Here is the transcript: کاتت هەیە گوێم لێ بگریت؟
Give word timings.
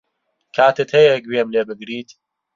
کاتت 0.55 0.89
هەیە 0.97 1.15
گوێم 1.25 1.47
لێ 1.53 1.61
بگریت؟ 1.67 2.09